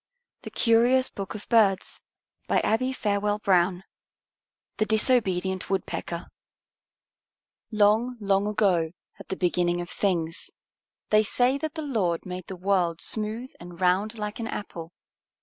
_The 0.41 0.49
Curious 0.49 1.11
Book 1.11 1.35
of 1.35 1.47
Birds 1.47 2.01
THE 2.47 2.91
DISOBEDIENT 4.87 5.69
WOODPECKER 5.69 6.25
Long, 7.71 8.17
long 8.19 8.47
ago, 8.47 8.93
at 9.19 9.27
the 9.29 9.35
beginning 9.35 9.79
of 9.79 9.91
things, 9.91 10.49
they 11.11 11.21
say 11.21 11.59
that 11.59 11.75
the 11.75 11.83
Lord 11.83 12.25
made 12.25 12.47
the 12.47 12.55
world 12.55 12.99
smooth 12.99 13.51
and 13.59 13.79
round 13.79 14.17
like 14.17 14.39
an 14.39 14.47
apple. 14.47 14.91